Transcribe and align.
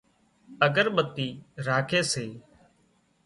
اڳرٻتي 0.65 1.27
راکي 1.65 1.99
سي 2.11 2.27